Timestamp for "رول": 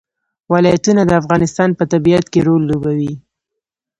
2.47-2.61